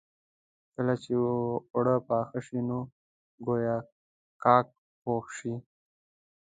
کله 0.73 0.93
چې 1.03 1.11
اوړه 1.73 1.95
پاخه 2.07 2.39
شي 2.45 2.59
نو 2.67 2.79
ګويا 3.45 3.77
کاک 4.43 4.67
پوخ 5.03 5.25
شي. 5.37 5.53